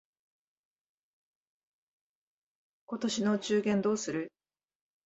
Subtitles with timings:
[2.87, 4.31] 今年のお中元どうする？